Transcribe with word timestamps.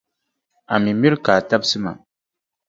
A 0.73 0.75
mi 0.83 0.91
mira 1.01 1.17
ka 1.25 1.31
a 1.39 1.41
tabisi 1.47 1.77
ma. 1.83 1.91